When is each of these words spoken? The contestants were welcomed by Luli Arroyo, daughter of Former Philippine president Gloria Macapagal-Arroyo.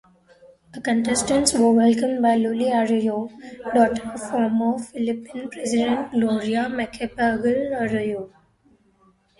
The 0.73 0.81
contestants 0.81 1.53
were 1.53 1.73
welcomed 1.73 2.23
by 2.23 2.35
Luli 2.35 2.71
Arroyo, 2.73 3.29
daughter 3.75 4.09
of 4.11 4.29
Former 4.31 4.79
Philippine 4.79 5.47
president 5.47 6.09
Gloria 6.09 6.65
Macapagal-Arroyo. 6.71 8.31